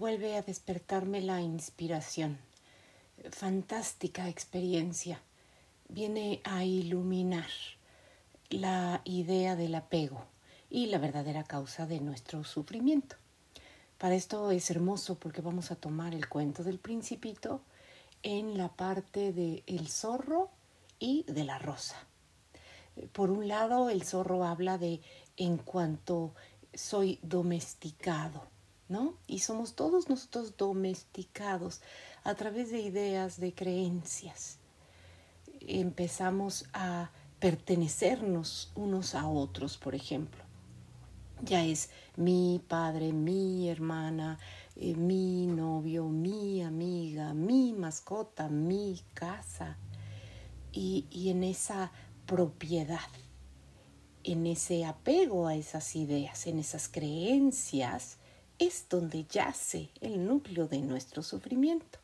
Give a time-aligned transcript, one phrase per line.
[0.00, 2.38] vuelve a despertarme la inspiración.
[3.32, 5.20] Fantástica experiencia.
[5.90, 7.50] Viene a iluminar
[8.48, 10.24] la idea del apego
[10.70, 13.16] y la verdadera causa de nuestro sufrimiento.
[13.98, 17.60] Para esto es hermoso porque vamos a tomar el cuento del principito
[18.22, 20.48] en la parte de el zorro
[20.98, 21.96] y de la rosa.
[23.12, 25.02] Por un lado, el zorro habla de
[25.36, 26.34] en cuanto
[26.72, 28.48] soy domesticado,
[29.26, 31.80] Y somos todos nosotros domesticados
[32.24, 34.58] a través de ideas, de creencias.
[35.60, 40.50] Empezamos a pertenecernos unos a otros, por ejemplo
[41.42, 44.38] ya es mi padre, mi hermana,
[44.76, 49.78] eh, mi novio, mi amiga, mi mascota, mi casa.
[50.72, 51.92] Y, y en esa
[52.26, 52.98] propiedad,
[54.22, 58.18] en ese apego a esas ideas, en esas creencias,
[58.60, 61.98] es donde yace el núcleo de nuestro sufrimiento.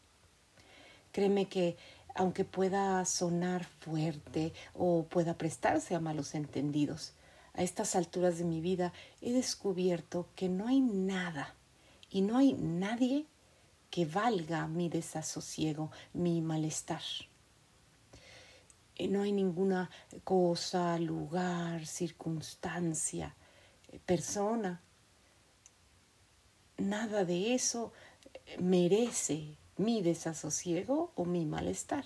[1.12, 1.77] Créeme que
[2.15, 7.12] aunque pueda sonar fuerte o pueda prestarse a malos entendidos,
[7.53, 11.55] a estas alturas de mi vida he descubierto que no hay nada
[12.11, 13.27] y no hay nadie
[13.91, 17.03] que valga mi desasosiego, mi malestar.
[18.99, 19.91] No hay ninguna
[20.25, 23.34] cosa, lugar, circunstancia,
[23.89, 24.81] eh, persona.
[26.79, 27.93] Nada de eso
[28.59, 32.05] merece mi desasosiego o mi malestar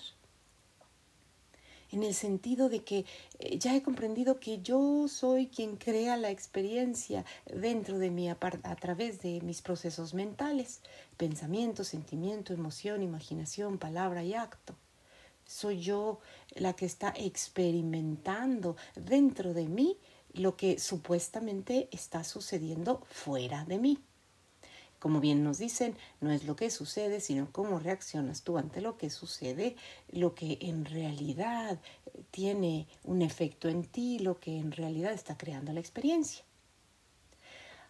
[1.93, 3.05] en el sentido de que
[3.39, 8.37] eh, ya he comprendido que yo soy quien crea la experiencia dentro de mí a,
[8.77, 10.81] través de mis procesos mentales,
[11.17, 14.75] pensamiento, sentimiento, emoción, imaginación, palabra y acto.
[15.45, 16.21] Soy yo
[16.55, 19.97] la que está experimentando dentro de mí
[20.33, 23.99] lo que supuestamente está sucediendo fuera de mí.
[25.00, 28.99] Como bien nos dicen, no es lo que sucede, sino cómo reaccionas tú ante lo
[28.99, 29.75] que sucede,
[30.12, 35.38] lo que en realidad eh, tiene un efecto en ti, lo que en realidad está
[35.38, 36.44] creando la experiencia.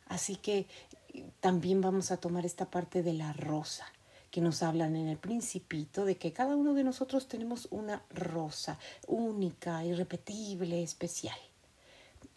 [0.07, 0.69] Así que
[1.13, 3.87] eh, también vamos a tomar esta parte de la rosa
[4.31, 8.79] que nos hablan en el principito de que cada uno de nosotros tenemos una rosa
[9.09, 11.39] única, irrepetible, especial.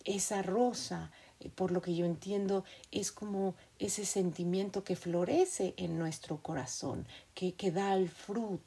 [0.04, 1.12] Esa rosa
[1.50, 7.54] por lo que yo entiendo, es como ese sentimiento que florece en nuestro corazón, que,
[7.54, 8.62] que da el fruto,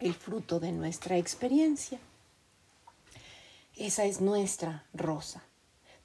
[0.00, 1.98] el fruto de nuestra experiencia.
[3.76, 5.44] Esa es nuestra rosa.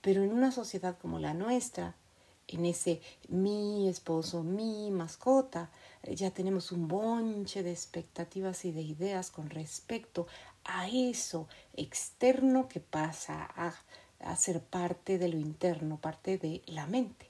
[0.01, 1.95] Pero en una sociedad como la nuestra,
[2.47, 5.71] en ese mi esposo, mi mascota,
[6.03, 10.27] ya tenemos un bonche de expectativas y de ideas con respecto
[10.65, 13.49] a eso externo que pasa
[14.25, 17.29] a ser parte de lo interno, parte de la mente.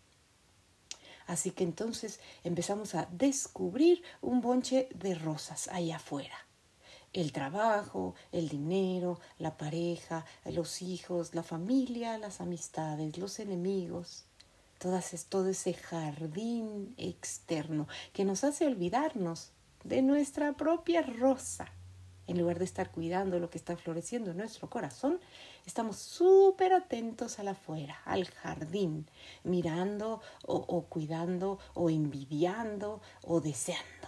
[1.28, 6.36] Así que entonces empezamos a descubrir un bonche de rosas allá afuera.
[7.14, 14.26] El trabajo, el dinero, la pareja, los hijos, la familia, las amistades, los enemigos,
[14.80, 19.52] todas, todo ese jardín externo que nos hace olvidarnos
[19.84, 21.72] de nuestra propia rosa
[22.28, 25.20] en lugar de estar cuidando lo que está floreciendo en nuestro corazón,
[25.66, 29.08] estamos súper atentos al afuera, al jardín,
[29.44, 34.08] mirando o, cuidando o envidiando o deseando.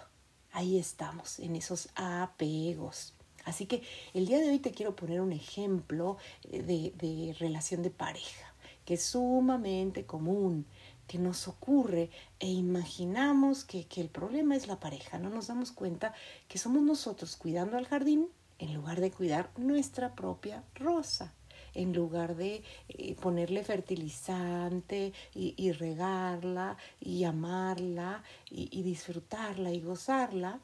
[0.52, 3.14] Ahí estamos, en esos apegos.
[3.44, 3.84] Así que
[4.14, 8.54] el día de hoy te quiero poner un ejemplo eh, de, de relación de pareja,
[8.86, 10.66] que es sumamente común
[11.08, 15.18] que nos ocurre e imaginamos que, el problema es la pareja.
[15.18, 16.14] No nos damos cuenta
[16.48, 18.28] que somos nosotros cuidando al jardín
[18.60, 21.34] en lugar de cuidar nuestra propia rosa
[21.74, 30.62] en lugar de eh, ponerle fertilizante y, regarla y amarla y, disfrutarla y gozarla,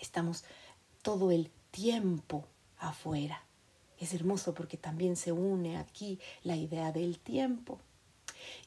[0.00, 0.44] estamos
[1.02, 2.46] todo el tiempo
[2.78, 3.44] afuera.
[3.98, 7.80] Es hermoso porque también se une aquí la idea del tiempo.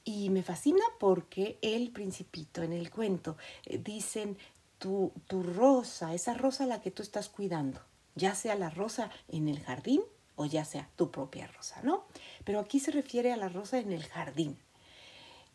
[0.04, 4.38] Y me fascina porque el principito en el cuento eh, dicen
[4.80, 7.82] tu, tu rosa, esa rosa la que tú estás cuidando,
[8.16, 10.02] ya sea la rosa en el jardín
[10.36, 12.06] o ya sea tu propia rosa, ¿no?
[12.44, 14.58] Pero aquí se refiere a la rosa en el jardín.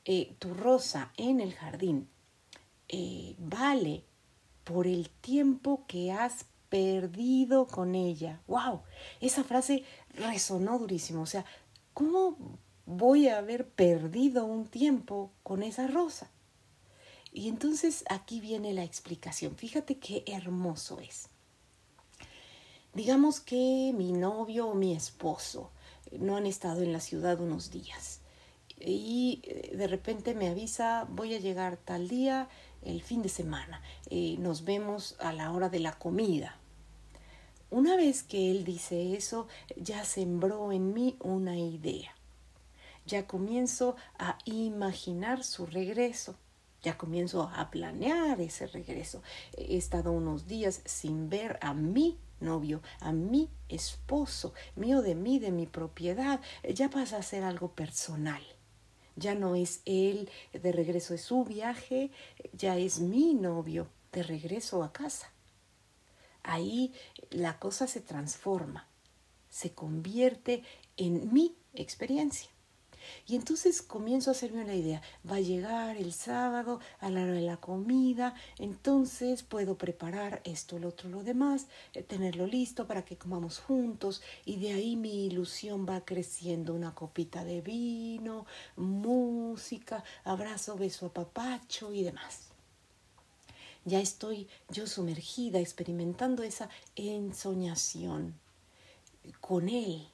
[0.04, 2.08] Eh, tu rosa en el jardín
[2.88, 4.04] eh, vale
[4.64, 8.40] por el tiempo que has perdido con ella.
[8.46, 8.82] ¡Wow!
[9.20, 11.22] Esa frase resonó durísimo.
[11.22, 11.44] O sea,
[11.94, 16.30] ¿cómo voy a haber perdido un tiempo con esa rosa.
[17.30, 19.54] Y entonces aquí viene la explicación.
[19.56, 21.28] Fíjate qué hermoso es.
[22.94, 25.70] Digamos que mi novio o mi esposo
[26.18, 28.22] no han estado en la ciudad unos días
[28.80, 32.48] y eh, de repente me avisa voy a llegar tal día,
[32.82, 36.56] el fin de semana, eh, nos vemos a la hora de la comida.
[37.70, 39.46] Una vez que él dice eso,
[39.76, 42.17] ya sembró en mí una idea.
[43.08, 46.36] Ya comienzo a imaginar su regreso.
[46.82, 49.22] Ya comienzo a planear ese regreso.
[49.56, 55.38] He estado unos días sin ver a mi novio, a mi esposo, mío de mí,
[55.38, 56.42] de mi propiedad.
[56.74, 58.42] Ya pasa a ser algo personal.
[59.16, 62.10] Ya no es él de regreso de su viaje,
[62.52, 65.32] ya es mi novio de regreso a casa.
[66.42, 66.92] Ahí
[67.30, 68.86] la cosa se transforma,
[69.48, 70.62] se convierte
[70.98, 72.50] en mi experiencia.
[73.26, 75.02] Y entonces comienzo a hacerme una idea.
[75.28, 80.78] Va a llegar el sábado a la hora de la comida, entonces puedo preparar esto,
[80.78, 85.26] lo otro, lo demás, eh, tenerlo listo para que comamos juntos y de ahí mi
[85.26, 86.74] ilusión va creciendo.
[86.74, 88.46] Una copita de vino,
[88.76, 92.48] música, abrazo, beso a papacho y demás.
[93.84, 98.34] Ya estoy yo sumergida, experimentando esa ensoñación
[99.40, 100.08] con él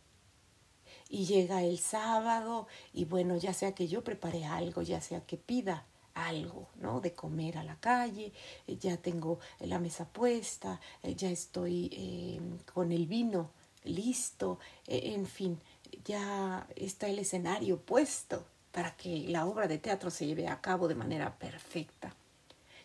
[1.14, 5.36] y llega el sábado y bueno, ya sea que yo prepare algo, ya sea que
[5.36, 7.00] pida algo, ¿no?
[7.00, 8.32] De comer a la calle,
[8.66, 12.40] eh, ya tengo la mesa puesta, eh, ya estoy eh,
[12.72, 13.52] con el vino
[13.84, 14.58] listo,
[14.88, 15.60] en fin,
[16.04, 20.88] ya está el escenario puesto para que la obra de teatro se lleve a cabo
[20.88, 22.12] de manera perfecta.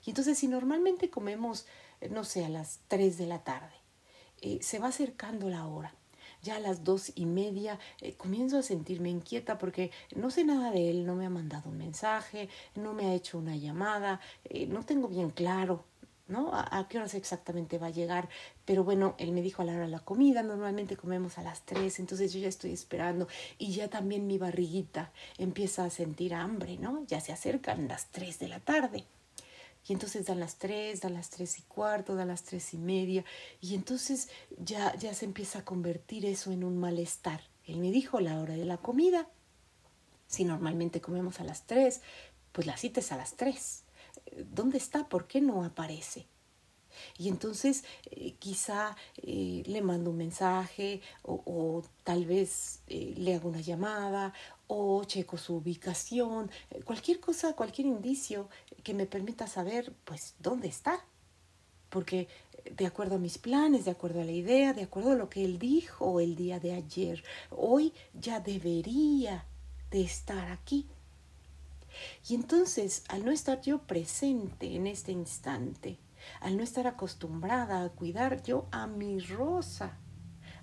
[0.06, 1.66] Y entonces si normalmente comemos,
[2.12, 3.74] no sé, a las 3 de la tarde,
[4.62, 5.96] se va acercando la hora
[6.41, 10.71] ya a las dos y media eh, comienzo a sentirme inquieta porque no sé nada
[10.71, 14.68] de él, no me ha mandado un mensaje, no me ha hecho una llamada, eh,
[14.68, 15.86] no tengo bien claro
[16.30, 16.51] ¿no?
[16.53, 18.30] A, qué horas exactamente va a llegar.
[18.65, 21.63] Pero bueno, él me dijo a la hora de la comida, normalmente comemos a las
[21.65, 23.27] tres, entonces yo ya estoy esperando
[23.57, 27.03] y ya también mi barriguita empieza a sentir hambre, ¿no?
[27.07, 29.06] Ya se acercan las tres de la tarde.
[29.89, 33.25] Y entonces dan las tres, dan las tres y cuarto, dan las tres y media.
[33.59, 37.41] Y entonces ya, ya se empieza a convertir eso en un malestar.
[37.65, 39.27] Él me dijo la hora de la comida.
[40.27, 42.01] Si normalmente comemos a las tres,
[42.51, 43.83] pues la cita es a las tres.
[44.53, 45.09] ¿Dónde está?
[45.09, 46.27] ¿Por qué no aparece?
[47.18, 53.50] Y entonces eh, quizá eh, le mando un mensaje o, tal vez eh, le hago
[53.50, 54.33] una llamada
[54.68, 56.51] o checo su ubicación,
[56.86, 58.50] cualquier cosa, cualquier indicio
[58.83, 61.03] que me permita saber pues dónde está.
[61.89, 62.27] Porque
[62.75, 65.44] de acuerdo a mis planes, de acuerdo a la idea, de acuerdo a lo que
[65.44, 69.45] él dijo el día de ayer, hoy ya debería
[69.89, 70.86] de estar aquí.
[72.27, 75.97] Y entonces, al no estar yo presente en este instante,
[76.42, 79.98] al no estar acostumbrada a cuidar yo a mi rosa,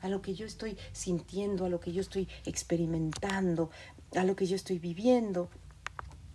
[0.01, 3.71] a lo que yo estoy sintiendo, a lo que yo estoy experimentando,
[4.15, 5.51] a lo que yo estoy viviendo,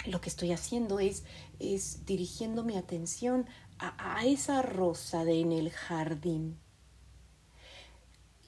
[0.06, 1.24] lo que estoy haciendo es,
[1.60, 3.46] es dirigiendo mi atención
[3.80, 6.58] a, a esa rosa de en el jardín.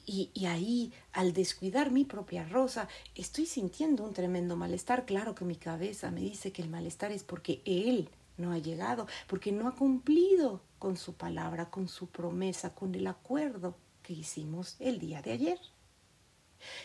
[0.06, 5.06] Y, y, ahí, al descuidar mi propia rosa, estoy sintiendo un tremendo malestar.
[5.06, 9.08] Claro que mi cabeza me dice que el malestar es porque él no ha llegado,
[9.28, 14.76] porque no ha cumplido con su palabra, con su promesa, con el acuerdo que hicimos
[14.80, 15.60] el día de ayer.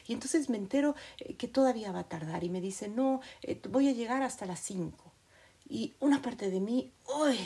[0.07, 3.61] Y entonces me entero eh, que todavía va a tardar y me dice, no, eh,
[3.69, 5.13] voy a llegar hasta las cinco.
[5.69, 7.39] Y una parte de mí, uy,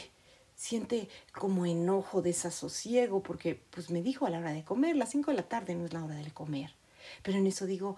[0.55, 5.31] siente como enojo, desasosiego, porque pues me dijo a la hora de comer, las cinco
[5.31, 6.75] de la tarde no es la hora de comer.
[7.23, 7.97] Pero en eso digo,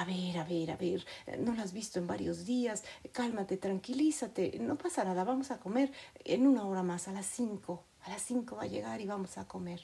[0.00, 1.04] a ver, a ver, a ver,
[1.38, 5.92] no lo has visto en varios días, cálmate, tranquilízate, no pasa nada, vamos a comer
[6.24, 9.38] en una hora más, a las cinco, a las cinco va a llegar y vamos
[9.38, 9.80] a comer.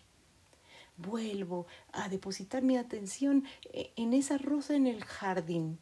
[0.97, 5.79] Vuelvo a depositar mi atención en esa rosa en el jardín.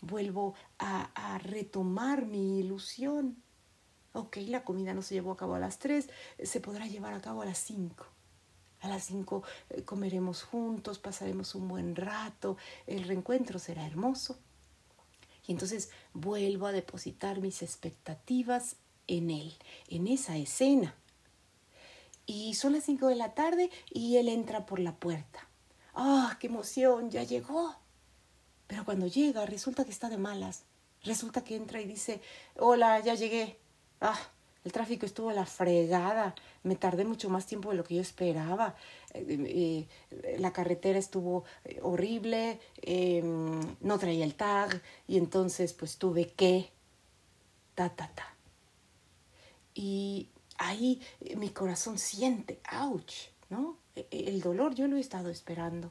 [0.00, 3.42] Vuelvo a, a retomar mi ilusión.
[4.12, 6.08] Ok, la comida no se llevó a cabo a las tres,
[6.42, 8.06] se podrá llevar a cabo a las cinco.
[8.80, 12.56] A las cinco eh, comeremos juntos, pasaremos un buen rato,
[12.86, 14.38] el reencuentro será hermoso.
[15.46, 19.54] Y entonces vuelvo a depositar mis expectativas en él,
[19.88, 20.94] en esa escena.
[22.26, 25.48] Y son las cinco de la tarde y él entra por la puerta.
[25.94, 27.10] ¡Ah, qué emoción!
[27.10, 27.74] Ya llegó.
[28.66, 30.64] Pero cuando llega resulta que está de malas.
[31.02, 32.20] Resulta que entra y dice,
[32.56, 33.58] hola, ya llegué.
[34.00, 34.18] Ah,
[34.68, 38.02] el tráfico estuvo a la fregada, me tardé mucho más tiempo de lo que yo
[38.02, 38.74] esperaba.
[39.14, 45.96] Eh, eh, la carretera estuvo eh, horrible, em, no traía el tag y entonces pues
[45.96, 46.70] tuve que...
[47.74, 48.34] Ta, ta, ta.
[49.74, 51.00] Y ahí
[51.36, 53.78] mi corazón siente, ouch, ¿no?
[53.96, 55.90] E, e, el dolor yo lo he estado esperando.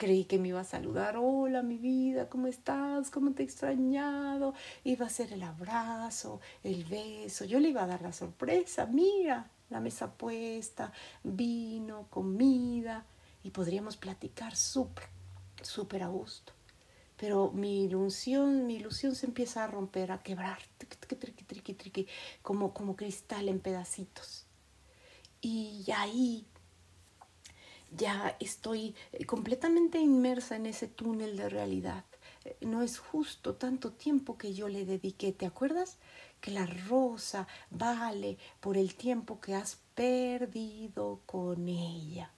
[0.00, 3.10] Creí que me iba a saludar, hola mi vida, ¿cómo estás?
[3.10, 4.54] ¿Cómo te he extrañado?
[4.82, 9.50] Iba a ser el abrazo, el beso, yo le iba a dar la sorpresa, mira,
[9.68, 10.90] la mesa puesta,
[11.22, 13.04] vino, comida,
[13.44, 15.04] y podríamos platicar súper,
[15.60, 16.54] súper a gusto.
[17.18, 20.60] Pero mi ilusión, mi ilusión se empieza a romper, a quebrar,
[22.40, 24.46] como, como cristal en pedacitos.
[25.42, 26.46] Y ahí
[27.96, 32.04] ya estoy eh, completamente inmersa en ese túnel de realidad.
[32.44, 35.98] Eh, no es justo tanto tiempo que yo le dediqué, ¿te acuerdas?
[36.40, 42.32] Que la rosa vale por el tiempo que has perdido con ella.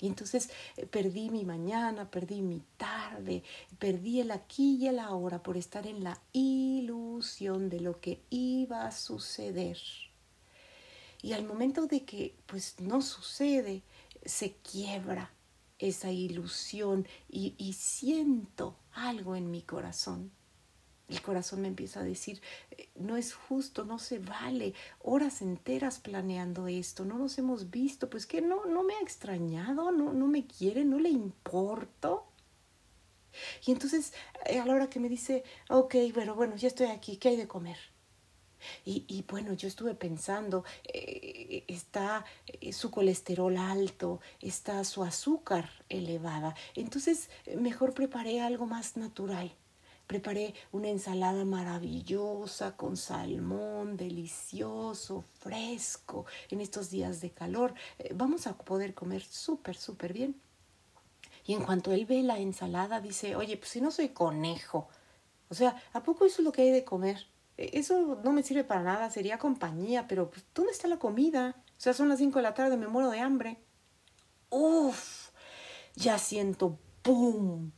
[0.00, 3.44] Y entonces eh, perdí mi mañana, perdí mi tarde,
[3.78, 8.84] perdí el aquí y el ahora por estar en la ilusión de lo que iba
[8.84, 9.78] a suceder.
[11.22, 13.84] Y al momento de que pues no sucede,
[14.24, 15.32] se quiebra
[15.78, 20.32] esa ilusión y, y siento algo en mi corazón
[21.12, 25.98] el corazón me empieza a decir, eh, no es justo, no se vale, horas enteras
[25.98, 30.26] planeando esto, no nos hemos visto, pues que no, no me ha extrañado, no, no
[30.26, 32.26] me quiere, no le importo.
[33.66, 34.12] Y entonces
[34.46, 37.36] eh, a la hora que me dice, ok, bueno, bueno, ya estoy aquí, ¿qué hay
[37.36, 37.78] de comer?
[38.84, 41.31] Y, y bueno, yo estuve pensando, eh,
[41.68, 42.24] está
[42.72, 49.54] su colesterol alto, está su azúcar elevada, entonces mejor preparé algo más natural
[50.12, 57.72] Preparé una ensalada maravillosa con salmón, delicioso, fresco, en estos días de calor.
[57.98, 60.38] Eh, vamos a poder comer súper, súper bien.
[61.46, 64.86] Y en cuanto él ve la ensalada, dice, oye, pues si no soy conejo.
[65.48, 67.26] O sea, ¿a poco eso es lo que hay de comer?
[67.56, 71.56] E, eso no me sirve para nada, sería compañía, pero pues, ¿dónde está la comida?
[71.68, 73.58] O sea, son las cinco de la tarde, me muero de hambre.
[74.50, 75.30] Uf,
[75.96, 77.72] ya siento ¡pum!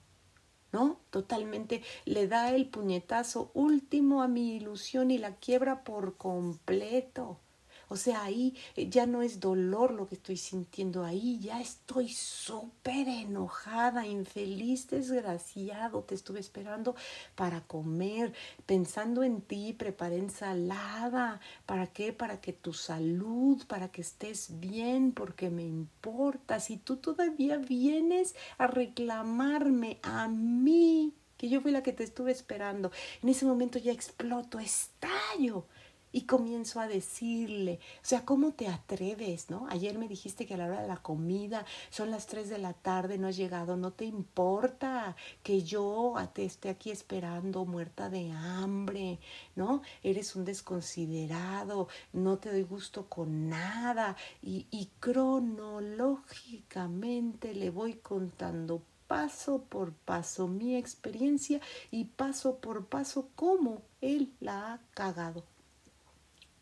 [0.72, 1.00] ¿no?
[1.10, 7.40] Totalmente le da el puñetazo último a mi ilusión y la quiebra por completo.
[7.88, 12.08] O sea, ahí eh, ya no es dolor lo que estoy sintiendo, ahí ya estoy
[12.08, 16.02] súper enojada, infeliz, desgraciado.
[16.02, 16.94] Te estuve esperando
[17.34, 18.32] para comer,
[18.66, 21.40] pensando en ti, preparé ensalada.
[21.66, 22.12] ¿Para qué?
[22.12, 26.60] Para que tu salud, para que estés bien, porque me importa.
[26.60, 32.32] Si tú todavía vienes a reclamarme a mí, que yo fui la que te estuve
[32.32, 32.90] esperando,
[33.22, 35.66] en ese momento ya exploto, estallo
[36.14, 39.66] y comienzo a decirle, o sea, ¿cómo te atreves, no?
[39.68, 42.72] Ayer me dijiste que a la hora de la comida son las 3 de la
[42.72, 48.30] tarde, no has llegado, no te importa que yo te esté aquí esperando muerta de
[48.30, 49.18] hambre,
[49.56, 49.82] ¿no?
[50.04, 58.84] Eres un desconsiderado, no te doy gusto con nada y, y cronológicamente le voy contando
[59.08, 65.42] paso por paso mi experiencia y paso por paso cómo él la ha cagado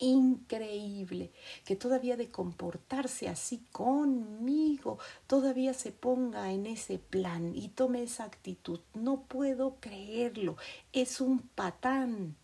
[0.02, 1.30] increíble
[1.64, 8.24] que todavía de comportarse así conmigo, todavía se ponga en ese plan y tome esa
[8.24, 8.80] actitud.
[8.94, 10.56] No puedo creerlo,
[10.92, 12.36] es un patán.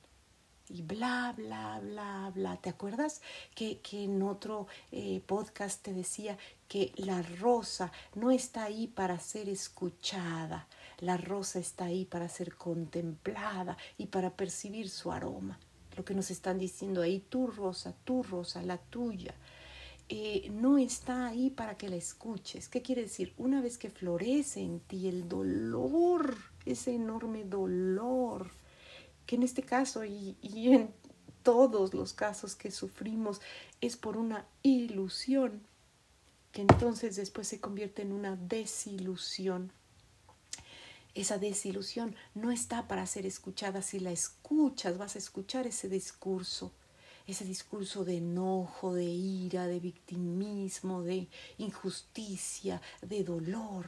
[0.71, 2.57] Y bla, bla, bla, bla.
[2.59, 3.23] ¿Te acuerdas
[3.55, 6.37] que, en otro eh, podcast te decía
[6.69, 10.69] que la rosa no está ahí para ser escuchada?
[10.99, 15.59] La rosa está ahí para ser contemplada y para percibir su aroma
[15.99, 19.35] lo que nos están diciendo ahí, tu rosa, tu rosa, la tuya,
[20.09, 22.69] eh, no está ahí para que la escuches.
[22.69, 23.35] ¿Qué quiere decir?
[23.37, 28.49] Una vez que florece en ti el dolor, ese enorme dolor,
[29.27, 30.91] que en este caso y, y en
[31.43, 33.41] todos los casos que sufrimos
[33.81, 35.63] es por una ilusión,
[36.53, 39.73] que entonces después se convierte en una desilusión
[41.21, 43.83] esa desilusión no está para ser escuchada.
[43.83, 46.71] Si la escuchas, vas a escuchar ese discurso,
[47.27, 51.27] ese discurso de enojo, de ira, de victimismo, de
[51.59, 53.87] injusticia, de dolor.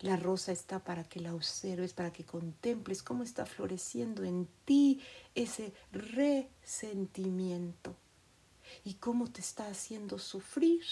[0.00, 5.00] La rosa está para que la observes, para que contemples cómo está floreciendo en ti
[5.36, 7.94] ese resentimiento
[8.84, 10.82] y cómo te está haciendo sufrir.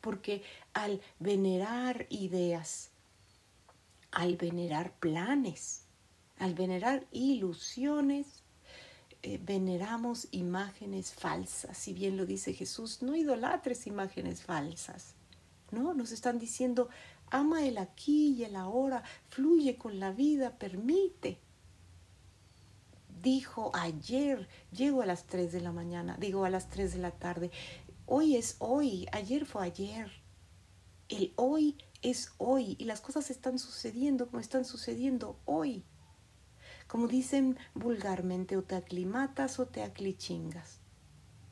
[0.00, 2.90] Porque al venerar ideas,
[4.10, 5.84] al venerar planes,
[6.38, 8.42] al venerar ilusiones,
[9.22, 11.76] eh, veneramos imágenes falsas.
[11.76, 15.14] Si bien lo dice Jesús, no idolatres imágenes falsas.
[15.70, 15.92] ¿No?
[15.92, 16.88] Nos están diciendo,
[17.30, 21.38] ama el aquí y el ahora, fluye con la vida, permite.
[23.20, 27.10] Dijo ayer, llego a las 3 de la mañana, digo a las 3 de la
[27.10, 27.50] tarde.
[28.06, 30.10] Hoy es hoy, ayer fue ayer.
[31.08, 35.84] El hoy es hoy y las cosas están sucediendo como están sucediendo hoy.
[36.86, 40.78] Como dicen vulgarmente, o te aclimatas o te aclichingas,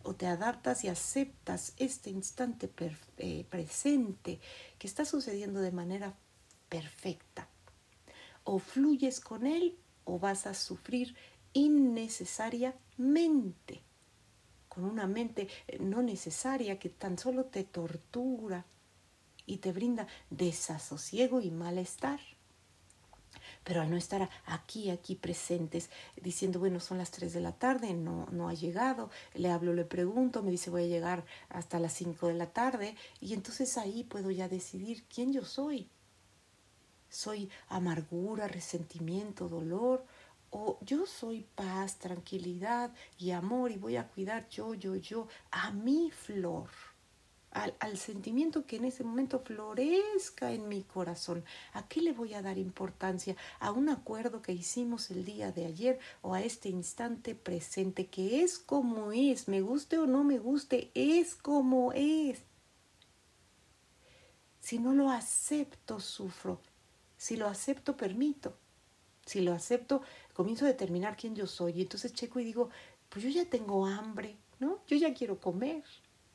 [0.02, 2.70] o te adaptas y aceptas este instante
[3.18, 4.40] eh, presente
[4.78, 6.16] que está sucediendo de manera
[6.68, 7.48] perfecta.
[8.44, 11.16] O fluyes con él o vas a sufrir
[11.52, 13.82] innecesariamente,
[14.68, 18.64] con una mente eh, no necesaria que tan solo te tortura
[19.46, 22.20] y te brinda desasosiego y malestar.
[23.64, 27.94] Pero al no estar aquí, aquí presentes, diciendo, bueno, son las 3 de la tarde,
[27.94, 31.92] no, no ha llegado, le hablo, le pregunto, me dice, voy a llegar hasta las
[31.94, 35.88] 5 de la tarde, y entonces ahí puedo ya decidir quién yo soy.
[37.08, 40.04] Soy amargura, resentimiento, dolor,
[40.50, 45.72] o yo soy paz, tranquilidad y amor y voy a cuidar yo, yo, yo a
[45.72, 46.68] mi flor
[47.56, 51.44] al, sentimiento que en ese momento florezca en mi corazón.
[51.72, 53.36] ¿A qué le voy a dar importancia?
[53.60, 58.42] ¿A un acuerdo que hicimos el día de ayer o a este instante presente que
[58.42, 59.48] es como es?
[59.48, 62.42] Me guste o no me guste, es como es.
[64.60, 66.60] Si no lo acepto, sufro.
[67.16, 68.56] Si lo acepto, permito.
[69.24, 70.02] Si lo acepto,
[70.34, 71.72] comienzo a determinar quién yo soy.
[71.76, 72.68] Y entonces checo y digo,
[73.08, 74.80] pues yo ya tengo hambre, ¿no?
[74.86, 75.84] Yo ya quiero comer.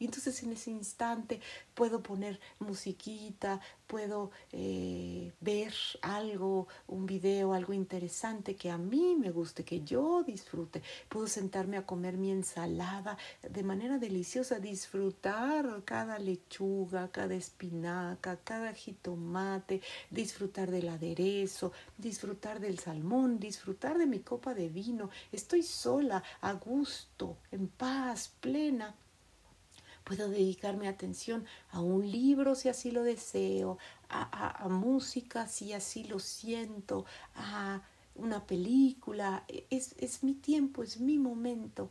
[0.02, 1.40] Y entonces en ese instante
[1.76, 9.30] puedo poner musiquita, puedo eh, ver algo, un video, algo interesante que a mí me
[9.30, 10.82] guste, que yo disfrute.
[11.08, 13.16] Puedo sentarme a comer mi ensalada
[13.48, 22.80] de manera deliciosa, disfrutar cada lechuga, cada espinaca, cada jitomate, disfrutar del aderezo, disfrutar del
[22.80, 25.12] salmón, disfrutar de mi copa de vino.
[25.32, 28.96] Estoy sola, a gusto, en paz, plena
[30.04, 33.78] Puedo dedicarme atención a un libro si así lo deseo,
[34.10, 37.82] a, música si así lo siento, a
[38.16, 39.46] una película.
[39.70, 41.90] Es, es mi tiempo, es mi momento.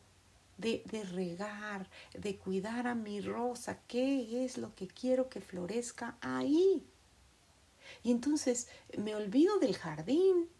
[0.59, 6.19] De, de, regar, de cuidar a mi rosa, qué es lo que quiero que florezca
[6.21, 6.85] ahí.
[8.03, 8.69] Y entonces
[8.99, 10.51] me olvido del jardín.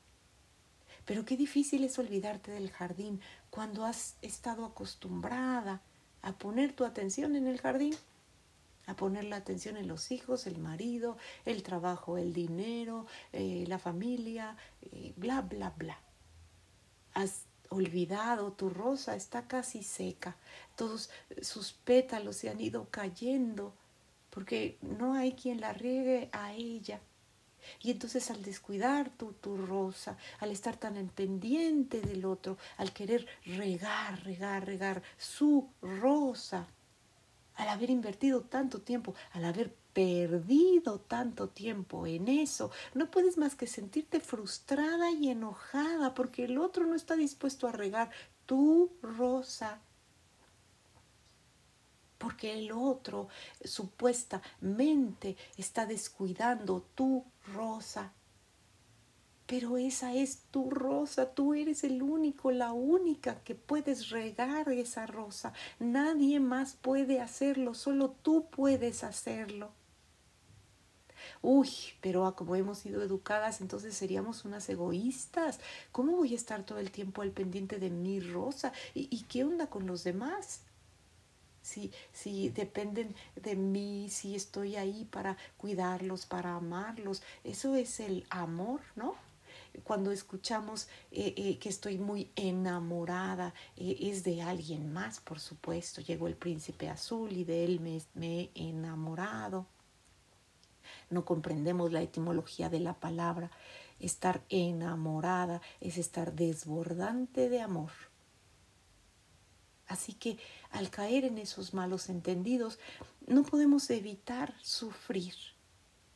[1.05, 5.83] Pero qué difícil es olvidarte del jardín cuando has estado acostumbrada
[6.23, 7.95] a poner tu atención en el jardín,
[8.87, 13.79] a poner la atención en los hijos, el marido, el trabajo, el dinero, eh, la
[13.79, 15.99] familia, eh, bla, bla, bla.
[17.15, 20.37] Has olvidado, tu rosa está casi seca,
[20.77, 23.73] todos sus pétalos se han ido cayendo
[24.31, 27.01] porque no hay quien la riegue a ella.
[27.81, 32.93] Y entonces al descuidar tu, tu rosa, al estar tan en pendiente del otro, al
[32.93, 36.67] querer regar, regar, regar su rosa,
[37.57, 43.55] al haber invertido tanto tiempo, al haber perdido tanto tiempo en eso, no puedes más
[43.55, 48.11] que sentirte frustrada y enojada porque el otro no está dispuesto a regar
[48.47, 49.81] tu rosa
[52.21, 53.29] porque el otro
[53.65, 58.13] supuestamente está descuidando tu rosa.
[59.47, 65.07] Pero esa es tu rosa, tú eres el único, la única que puedes regar esa
[65.07, 65.55] rosa.
[65.79, 69.73] Nadie más puede hacerlo, solo tú puedes hacerlo.
[71.41, 71.71] Uy,
[72.03, 75.59] pero como hemos sido educadas, entonces seríamos unas egoístas.
[75.91, 78.73] ¿Cómo voy a estar todo el tiempo al pendiente de mi rosa?
[78.95, 80.61] ¿Y, y qué onda con los demás?
[81.63, 87.23] Si, dependen de mí, si estoy ahí para cuidarlos, para amarlos.
[87.45, 89.15] Eso es el amor, ¿no?
[89.85, 96.01] Cuando escuchamos eh, eh, que estoy muy enamorada, eh, es de alguien más, por supuesto.
[96.01, 99.67] Llegó el príncipe azul y de él me, me he enamorado.
[101.09, 103.51] No comprendemos la etimología de la palabra.
[104.01, 108.10] Estar enamorada es estar desbordante de amor.
[109.91, 110.39] Así que
[110.71, 112.79] al caer en esos malos entendidos,
[113.27, 115.35] no podemos evitar sufrir,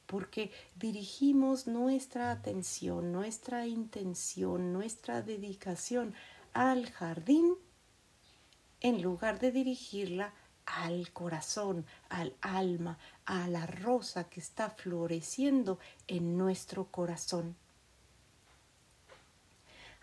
[0.06, 6.14] porque dirigimos nuestra atención, nuestra intención, nuestra dedicación
[6.52, 7.56] al jardín
[8.80, 10.32] en lugar de dirigirla
[10.66, 17.56] al corazón, al alma, a la rosa que está floreciendo en nuestro corazón.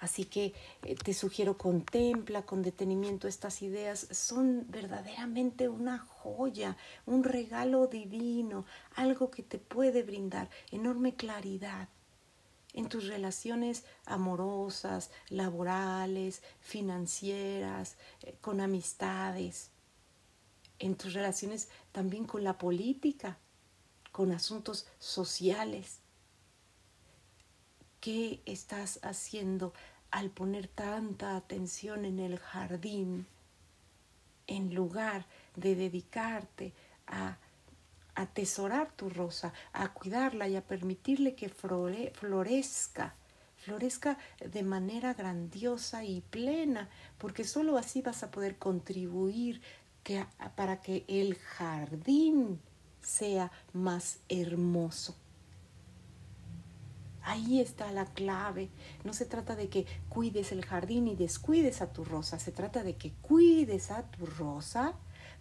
[0.02, 4.08] Así que eh, te sugiero contempla con detenimiento estas ideas.
[4.10, 11.88] Son verdaderamente una joya, un regalo divino, algo que te puede brindar enorme claridad
[12.74, 19.70] en tus relaciones amorosas, laborales, financieras, eh, con amistades,
[20.80, 23.38] en tus relaciones también con la política,
[24.12, 26.00] con asuntos sociales.
[28.00, 29.74] ¿Qué estás haciendo
[30.12, 33.26] al poner tanta atención en el jardín
[34.48, 36.74] en lugar de dedicarte
[37.08, 37.38] a
[38.16, 43.16] atesorar tu rosa, a cuidarla y a permitirle que florezca,
[43.58, 49.62] florezca de manera grandiosa y plena, porque sólo así vas a poder contribuir
[50.56, 52.60] para que el jardín
[53.02, 55.16] sea más hermoso.
[57.24, 58.70] Ahí está la clave.
[59.04, 62.40] No se trata de que cuides el jardín y descuides a tu rosa.
[62.40, 64.96] Se trata de que cuides a tu rosa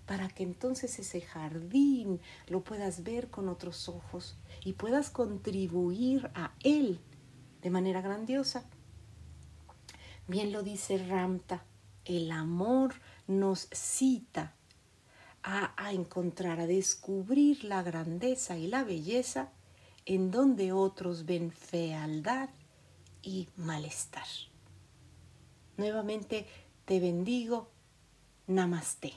[0.06, 6.52] para que entonces ese jardín lo puedas ver con otros ojos y puedas contribuir a
[6.62, 7.00] él
[7.62, 8.64] de manera grandiosa.
[10.26, 11.64] Bien lo dice Ramta,
[12.04, 12.94] el amor
[13.26, 14.54] nos cita
[15.42, 19.52] a, a encontrar, a descubrir la grandeza y la belleza
[20.06, 22.50] en donde otros ven fealdad
[23.22, 24.26] y malestar.
[25.76, 26.46] Nuevamente
[26.84, 27.68] te bendigo.
[28.46, 29.12] Namaste.